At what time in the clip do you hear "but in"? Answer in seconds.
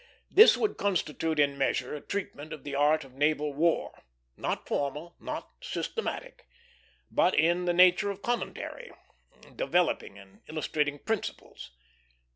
7.11-7.65